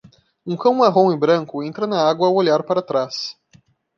Um 0.43 0.57
cão 0.57 0.73
marrom 0.73 1.11
e 1.13 1.15
branco 1.15 1.61
entra 1.61 1.85
na 1.85 2.01
água 2.09 2.27
ao 2.27 2.33
olhar 2.33 2.63
para 2.63 2.81
trás. 2.81 3.37